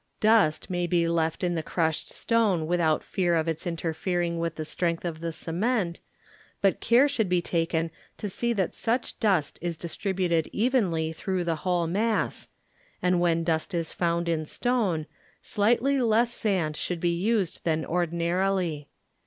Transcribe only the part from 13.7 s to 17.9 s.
is found in stone, slightly less sand should be used than